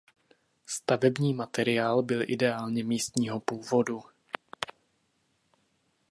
[0.65, 4.01] Stavební materiál byl ideálně místního původu.